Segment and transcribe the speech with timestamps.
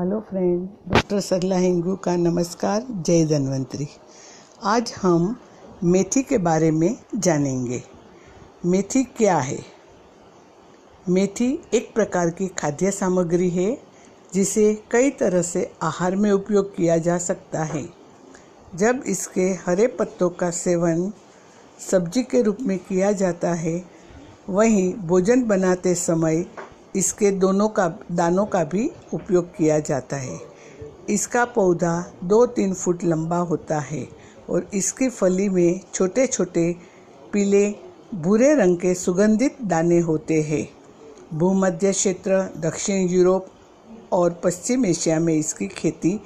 [0.00, 3.88] Hello friend doctor Sarla Hingu का नमस्कार जय धन्वंतरी
[4.62, 5.36] आज हम
[5.84, 7.82] मेथी के बारे में जानेंगे।
[8.66, 9.58] मेथी क्या है?
[11.08, 13.78] मेथी एक प्रकार की खाद्य सामग्री है,
[14.34, 17.88] जिसे कई तरह से आहार में उपयोग किया जा सकता है।
[18.74, 21.12] जब इसके हरे पत्तों का सेवन
[21.90, 23.84] सब्ज़ी के रूप में किया जाता है,
[24.48, 26.46] वहीं भोजन बनाते समय
[26.96, 30.38] इसके दोनों का, दानों का भी उपयोग किया जाता है।
[31.10, 31.92] इसका पौधा
[32.24, 34.06] दो तीन फुट लंबा होता है
[34.50, 36.74] और इसकी फली में छोटे छोटे
[37.32, 37.68] पीले,
[38.14, 40.68] भूरे रंग के सुगंधित दाने होते हैं।
[41.34, 43.46] भूमध्य क्षेत्र, दक्षिण यूरोप
[44.12, 46.20] और पश्चिम एशिया में इसकी खेती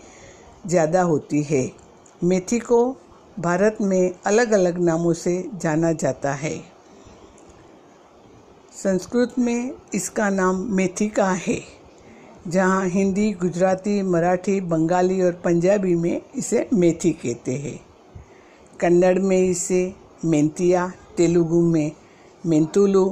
[0.66, 1.70] ज़्यादा होती है।
[2.22, 2.84] मेथी को
[3.38, 6.73] भारत में अलग अलग नामों से जाना जाता है।
[8.74, 11.58] संस्कृत में इसका नाम मेथी का है,
[12.48, 17.78] जहाँ हिंदी, गुजराती, मराठी, बंगाली और पंजाबी में इसे मेथी कहते हैं।
[18.80, 21.92] कन्नड़ में इसे मेंतिया, तेलुगु में
[22.46, 23.04] मेंतुलु,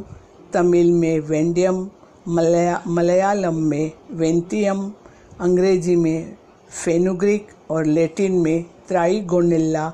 [0.52, 1.88] तमिल में वेंडियम,
[2.28, 4.92] मलया, मलयालम में वेंतियम,
[5.40, 6.36] अंग्रेज़ी में
[6.84, 9.88] फेनुग्रिक और लैटिन में त्राइगोनेला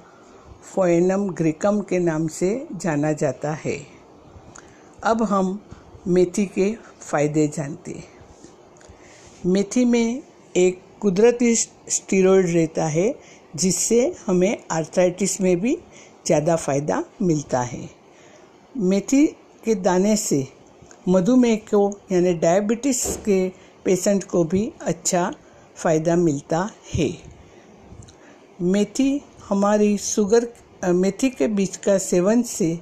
[0.65, 3.79] फोएनम ग्रिकम के नाम से जाना जाता है।
[5.05, 5.59] अब हम
[6.09, 6.71] मेथी के
[7.01, 8.05] फ़ायदे जानते हैं।
[9.47, 10.23] मेथी में
[10.57, 13.15] एक कुदरती स्टीरोड रहता है,
[13.57, 15.77] जिससे हमें आर्थराइटिस में भी
[16.27, 17.89] ज़्यादा फ़ायदा मिलता है।
[18.77, 19.27] मेथी
[19.65, 20.47] के दाने से
[21.09, 23.49] मधुमेह को, यानी डायबिटीज़ के
[23.85, 25.33] पेशेंट को भी अच्छा
[25.77, 27.11] फ़ायदा मिलता है।
[28.63, 30.49] मेथी हमारी शुगर,
[30.85, 32.79] मेथी के बीज का सेवन से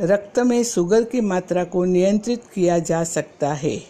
[0.00, 3.82] रक्त में शुगर की मात्रा को नियंत्रित किया जा सकता है।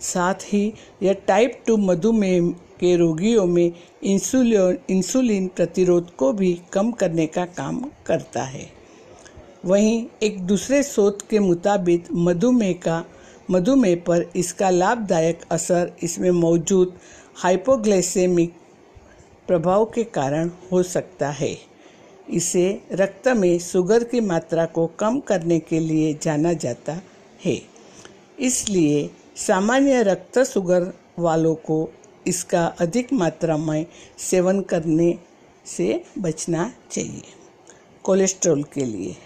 [0.00, 2.48] साथ ही, यह टाइप टू मधुमेह
[2.80, 8.70] के रोगियों में इंसुलिन इंसुलिन प्रतिरोध को भी कम करने का काम करता है।
[9.64, 13.04] वहीं, एक दूसरे शोध के मुताबिक मधुमेह का,
[13.50, 16.98] मधुमेह पर इसका लाभदायक असर इसमें मौजूद
[17.36, 18.52] हाइपोग्लाइसेमिक
[19.46, 21.73] प्रभाव के कारण हो सकता है।
[22.30, 27.00] इसे रक्त में शुगर की मात्रा को कम करने के लिए जाना जाता
[27.44, 27.62] है।
[28.40, 31.92] इसलिए सामान्य रक्त शुगर वालों को
[32.26, 33.86] इसका अधिक मात्रा में
[34.18, 35.18] सेवन करने
[35.66, 37.22] से बचना चाहिए।
[38.02, 39.16] कोलेस्ट्रॉल के लिए।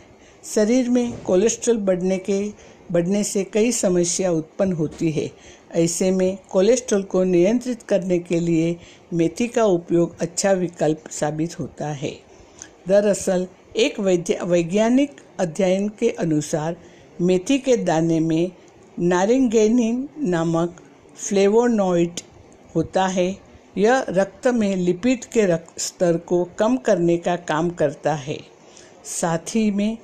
[0.54, 2.52] शरीर में कोलेस्ट्रॉल बढ़ने के,
[2.92, 5.30] बढ़ने से कई समस्या उत्पन्न होती है।
[5.72, 8.76] ऐसे में कोलेस्ट्रॉल को नियंत्रित करने के लिए
[9.12, 12.27] मेथी का उपयोग अच्छा विकल्प साबित होता है।
[12.88, 14.00] दरअसल, एक
[14.42, 16.76] वैज्ञानिक अध्ययन के अनुसार,
[17.20, 18.52] मेथी के दाने में
[18.98, 20.76] नारिंगेनिन नामक
[21.16, 22.20] फ्लेवोनॉइड
[22.76, 23.38] होता है।
[23.78, 28.40] यह रक्त में लिपिड के रक्त स्तर को कम करने का काम करता है।
[29.04, 29.98] साथ ही में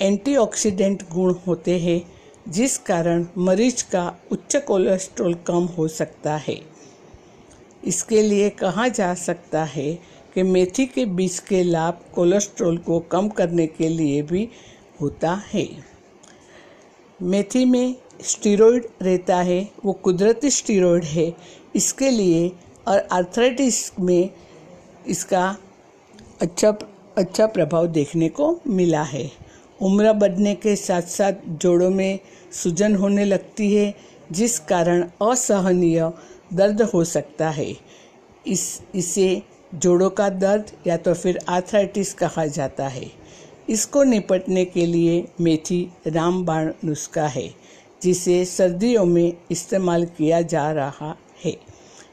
[0.00, 2.12] एंटीऑक्सीडेंट गुण होते हैं,
[2.48, 6.62] जिस कारण मरीज़ का उच्च कोलेस्ट्रॉल कम हो सकता है।
[7.84, 13.28] इसके लिए कहा जा सकता है कि मेथी के बीज के लाभ कोलेस्ट्रॉल को कम
[13.28, 14.48] करने के लिए भी
[15.00, 15.68] होता है।
[17.22, 21.34] मेथी में स्टीरोइड रहता है, वो कुदरती स्टीरोइड है।
[21.76, 22.52] इसके लिए
[22.88, 24.30] और आर्थराइटिस में
[25.06, 25.56] इसका
[26.40, 26.76] अच्छा
[27.16, 29.30] अच्छा प्रभाव देखने को मिला है।
[29.82, 32.18] उम्र बढ़ने के साथ साथ जोड़ों में
[32.52, 33.94] सूजन होने लगती है,
[34.32, 36.12] जिस कारण असहनीय
[36.54, 37.76] दर्द हो सकता है।
[38.46, 39.42] इस, इसे
[39.74, 43.10] जोड़ों का दर्द या तो फिर आर्थराइटिस कहा जाता है।
[43.68, 47.48] इसको निपटने के लिए मेथी रामबाण नुस्खा है,
[48.02, 51.14] जिसे सर्दियों में इस्तेमाल किया जा रहा
[51.44, 51.56] है।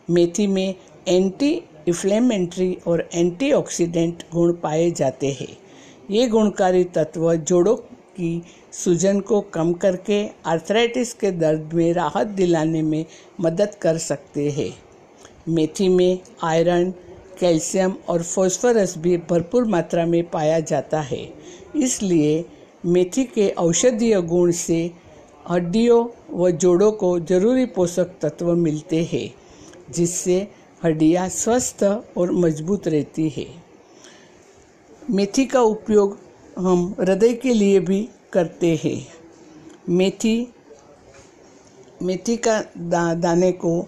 [0.09, 0.75] मेथी में
[1.07, 1.51] एंटी
[1.87, 5.57] इफ्लेमेंट्री और एंटीऑक्सीडेंट गुण पाए जाते हैं।
[6.11, 7.75] ये गुणकारी तत्व जोड़ों
[8.15, 8.41] की
[8.73, 13.05] सूजन को कम करके आर्थराइटिस के दर्द में राहत दिलाने में
[13.41, 14.73] मदद कर सकते हैं।
[15.49, 16.93] मेथी में आयरन
[17.41, 21.21] कैल्शियम और फॉस्फोरस भी भरपूर मात्रा में पाया जाता है।
[21.75, 22.45] इसलिए
[22.85, 24.79] मेथी के औषधीय गुण से
[25.49, 29.29] हड्डियों व जोड़ों को ज़रूरी पोषक तत्व मिलते हैं
[29.93, 30.37] जिससे
[30.81, 31.83] हड्डियाँ स्वस्थ
[32.17, 33.45] और मज़बूत रहती है।
[35.09, 36.17] मेथी का उपयोग
[36.57, 39.07] हम हृदय के लिए भी करते हैं।
[39.89, 40.53] मेथी
[42.01, 43.79] मेथी का दा, दाने को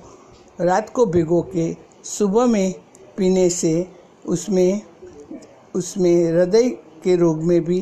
[0.61, 1.73] रात को भिगो के
[2.07, 2.73] सुबह में
[3.18, 3.74] पीने से
[4.25, 4.81] उसमें
[5.75, 6.69] उसमें हृदय
[7.04, 7.80] के रोग में भी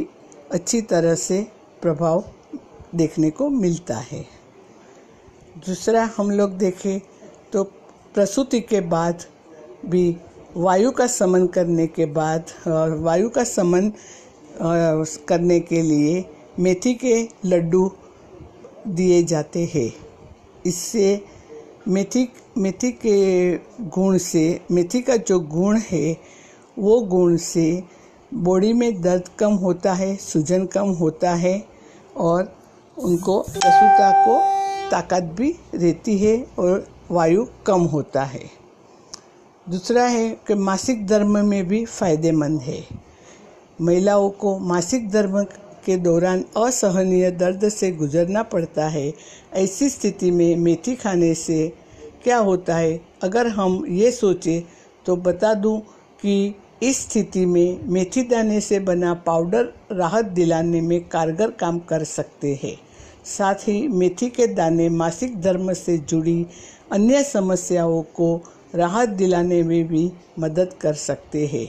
[0.52, 1.42] अच्छी तरह से
[1.82, 2.24] प्रभाव
[2.96, 4.26] देखने को मिलता है।
[5.58, 7.00] दूसरा हम लोग देखें
[7.54, 7.64] तो
[8.14, 9.24] प्रसूति के बाद
[9.86, 10.16] भी
[10.58, 12.52] वायु का समन करने के बाद
[13.00, 13.92] वायु का समन
[15.28, 16.24] करने के लिए
[16.60, 17.92] मेथी के लड्डू
[18.88, 19.92] दिए जाते हैं।
[20.66, 21.24] इससे
[21.88, 22.26] मेथी
[22.58, 26.18] मेथी के गुण से, मेथी का जो गुण है,
[26.80, 27.84] वो गुण से
[28.34, 31.66] बॉडी में दर्द कम होता है, सूजन कम होता है
[32.18, 32.56] और
[33.00, 34.40] उनको प्रसूता को
[34.92, 38.50] ताकत भी रहती है और वायु कम होता है।
[39.70, 42.86] दूसरा है कि मासिक धर्म में भी फ़ायदेमंद है।
[43.82, 45.44] महिलाओं को मासिक धर्म
[45.86, 49.14] के दौरान असहनीय दर्द से गुजरना पड़ता है।
[49.54, 51.81] ऐसी स्थिति में मेथी खाने से
[52.24, 53.02] क्या होता है?
[53.24, 54.62] अगर हम ये सोचें
[55.06, 55.80] तो बता दूँ
[56.22, 62.04] कि इस स्थिति में मेथी दाने से बना पाउडर राहत दिलाने में कारगर काम कर
[62.04, 62.78] सकते हैं।
[63.26, 66.46] साथ ही मेथी के दाने मासिक धर्म से जुड़ी
[66.92, 68.42] अन्य समस्याओं को
[68.76, 71.68] राहत दिलाने में भी मदद कर सकते हैं।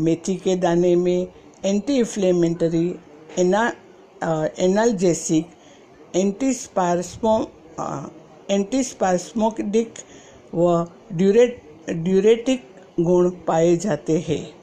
[0.00, 1.26] मेथी के दाने में
[1.64, 2.94] anti inflammatory
[3.38, 3.72] ana
[4.58, 5.46] analgesic
[6.16, 7.38] anti antispasmo
[8.50, 9.94] antispasmodic
[10.54, 12.62] व ड्यूरेट ड्यूरेटिक
[13.00, 14.56] गुण पाए जाते हैं।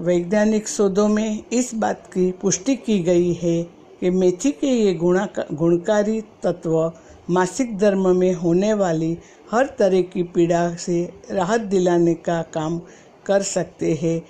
[0.00, 3.62] वैज्ञानिक शोधों में इस बात की पुष्टि की गई है
[4.00, 6.92] कि मेथी के ये गुणा, गुणकारी तत्व
[7.30, 9.18] मासिक धर्म में होने वाली
[9.50, 12.80] हर तरह की पीड़ा से राहत दिलाने का काम
[13.26, 14.22] कर सकते हैं।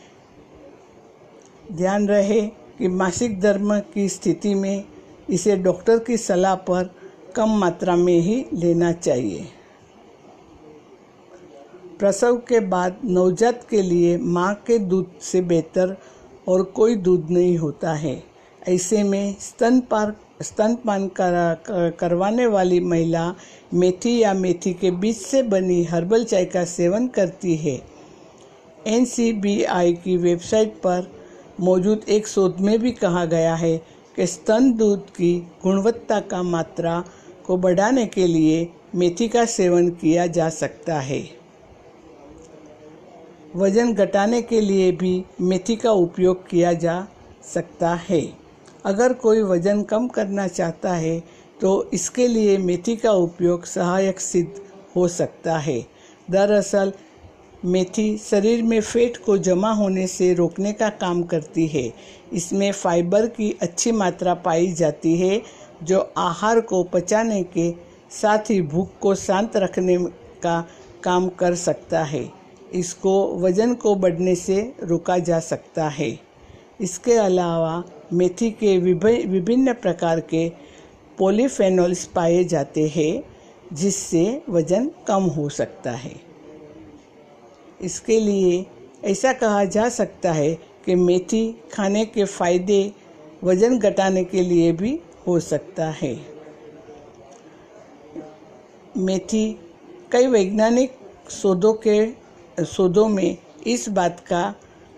[1.73, 2.41] ध्यान रहे
[2.79, 4.85] कि मासिक धर्म की स्थिति में
[5.31, 6.91] इसे डॉक्टर की सलाह पर
[7.37, 9.47] कम मात्रा में ही लेना चाहिए।
[11.99, 15.97] प्रसव के बाद नवजात के लिए माँ के दूध से बेहतर
[16.49, 18.23] और कोई दूध नहीं होता है।
[18.69, 23.35] ऐसे में स्तनपान स्तनपान कर, करवाने वाली महिला
[23.75, 27.81] मेथी या मेथी के बीज से बनी हर्बल चाय का सेवन करती है।
[28.87, 31.11] एनसीबीआई की वेबसाइट पर
[31.61, 33.76] मौजूद एक शोध में भी कहा गया है
[34.17, 37.03] कि स्तन दूध की गुणवत्ता का मात्रा
[37.50, 41.31] को बढ़ाने के लिए मेथी का सेवन किया जा सकता है।
[43.56, 47.08] वज़न घटाने के लिए भी मेथी का उपयोग किया जा
[47.44, 48.32] सकता है।
[48.85, 51.23] अगर कोई वज़न कम करना चाहता है
[51.61, 54.61] तो इसके लिए मेथी का उपयोग सहायक सिद्ध
[54.97, 55.87] हो सकता है।
[56.31, 56.93] दरअसल,
[57.64, 61.93] मेथी शरीर में फेट को जमा होने से रोकने का काम करती है।
[62.32, 65.43] इसमें फाइबर की अच्छी मात्रा पाई जाती है
[65.82, 67.71] जो आहार को पचाने के
[68.11, 69.97] साथ ही भूख को शांत रखने
[70.43, 70.61] का
[71.05, 72.29] काम कर सकता है।
[72.73, 76.19] इसको वज़न को बढ़ने से रोका जा सकता है।
[76.81, 77.82] इसके अलावा
[78.12, 80.49] मेथी के विभिन्न प्रकार के
[81.19, 83.23] पॉलीफेनोल्स पाए जाते हैं,
[83.73, 86.15] जिससे वज़न कम हो सकता है।
[87.83, 88.67] इसके लिए
[89.05, 90.55] ऐसा कहा जा सकता है
[90.87, 92.93] कि मेथी खाने के फ़ायदे
[93.44, 94.99] वज़न घटाने के लिए भी
[95.31, 96.27] हो सकता है।
[98.97, 99.61] मेथी,
[100.12, 100.93] कई वैज्ञानिक
[101.31, 102.06] शोधों के,
[102.65, 103.37] शोधों में
[103.67, 104.55] इस बात का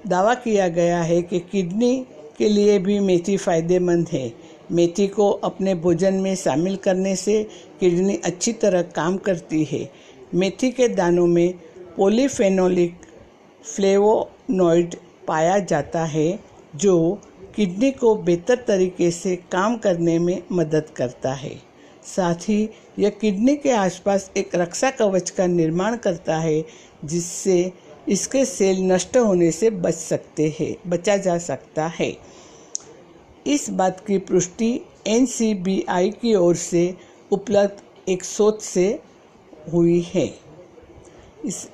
[0.06, 2.06] दावा किया गया है कि किडनी
[2.38, 4.32] के लिए भी मेथी फ़ायदेमंद है।
[4.72, 7.42] मेथी को अपने भोजन में शामिल करने से
[7.80, 9.88] किडनी अच्छी तरह काम करती है।
[10.34, 11.52] मेथी के दानों में
[11.96, 12.94] पोलीफेनोलिक
[13.76, 14.94] फ्लेवोनॉइड
[15.28, 16.38] पाया जाता है,
[16.76, 17.20] जो
[17.56, 21.54] किडनी को बेहतर तरीके से काम करने में मदद करता है।
[22.06, 22.68] साथ ही
[22.98, 26.64] यह किडनी के आसपास एक रक्षा कवच का निर्माण करता है
[27.04, 27.72] जिससे
[28.08, 32.16] इसके सेल नष्ट होने से बच सकते हैं बचा जा सकता है।
[33.46, 36.94] इस बात की पुष्टि एनसीबीआई की ओर से
[37.32, 38.98] उपलब्ध एक शोध से
[39.72, 40.26] हुई है।
[41.44, 41.68] इस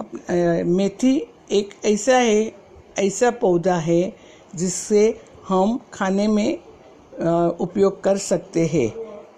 [0.00, 0.34] अप, आ,
[0.64, 1.16] मेथी
[1.52, 2.52] एक ऐसा है
[2.98, 6.58] ऐसा पौधा है जिससे हम खाने में
[7.60, 8.92] उपयोग कर सकते हैं।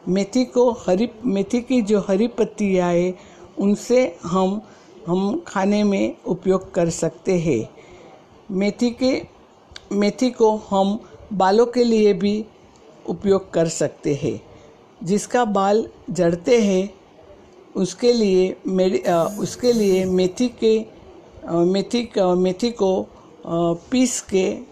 [0.08, 3.14] मेथी को हरी, मेथी की जो हरी पत्तियाँ है,
[3.58, 4.60] उनसे हम
[5.06, 7.68] हम खाने में उपयोग कर सकते हैं।
[8.50, 9.22] मेथी के,
[9.92, 10.98] मेथी को हम
[11.32, 12.44] बालों के लिए भी
[13.08, 14.40] उपयोग कर सकते हैं।
[15.02, 16.94] जिसका बाल जड़ते हैं,
[17.76, 19.02] उसके लिए मेरी
[19.40, 20.74] उसके लिए मेथी के
[21.72, 23.06] मेथी मेथी को
[23.90, 24.69] पीस के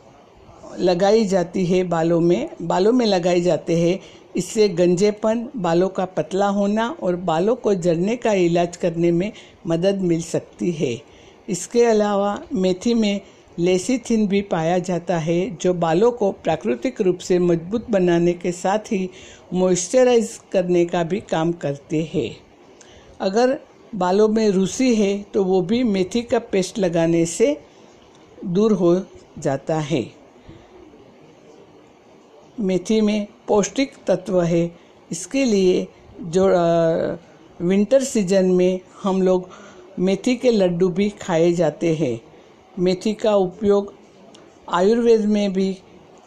[0.79, 3.99] लगाई जाती है बालों में बालों में लगाई जाते हैं।
[4.37, 9.33] इससे गंजेपन, बालों का पतला होना और बालों को जड़ने का इलाज करने में
[9.67, 10.97] मदद मिल सकती है।
[11.49, 13.21] इसके अलावा मेथी में
[13.59, 18.93] लेसीथिन भी पाया जाता है, जो बालों को प्राकृतिक रूप से मज़बूत बनाने के साथ
[18.93, 19.09] ही
[19.55, 22.31] मॉइस्चराइज करने का भी काम करते हैं।
[23.21, 23.59] अगर
[23.95, 27.57] बालों में रूसी है तो वो भी मेथी का पेस्ट लगाने से
[28.45, 28.95] दूर हो
[29.39, 30.18] जाता है।
[32.61, 34.71] मेथी में पौष्टिक तत्व है।
[35.11, 35.87] इसके लिए
[36.23, 36.47] जो
[37.61, 39.49] विंटर सीज़न में हम लोग
[39.99, 42.21] मेथी के लड्डू भी खाए जाते हैं।
[42.77, 43.93] मेथी का उपयोग
[44.69, 45.71] आयुर्वेद में भी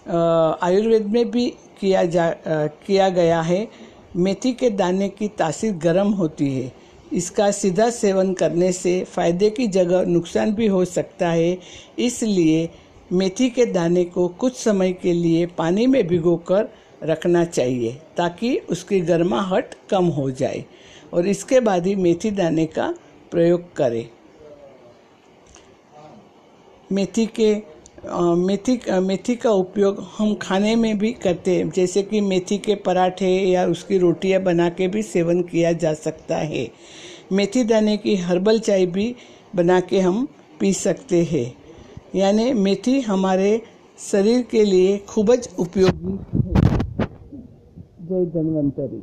[0.08, 1.48] आयुर्वेद में भी
[1.80, 3.68] किया जा आ, किया गया है।
[4.16, 6.72] मेथी के दाने की तासीर गर्म होती है।
[7.14, 11.58] इसका सीधा सेवन करने से फ़ायदे की जगह नुकसान भी हो सकता है।
[12.00, 12.70] इसलिए
[13.12, 16.70] मेथी के दाने को कुछ समय के लिए पानी में भिगोकर
[17.04, 20.64] रखना चाहिए ताकि उसकी गर्माहट कम हो जाए
[21.14, 22.94] और इसके बाद ही मेथी दाने का
[23.32, 24.10] प्रयोग करें।
[26.92, 27.54] मेथी के
[28.38, 33.28] मेथी मेथी का उपयोग हम खाने में भी करते हैं, जैसे कि मेथी के पराठे
[33.28, 36.68] या उसकी रोटियाँ बना के भी सेवन किया जा सकता है।
[37.32, 39.16] मेथी दाने की हर्बल चाय भी
[39.56, 40.28] बना के हम
[40.60, 41.61] पी सकते हैं।
[42.16, 43.62] यानी मेथी हमारे
[44.12, 46.54] शरीर के लिए खूबज उपयोगी है।
[48.02, 49.02] जय धन्वंतरी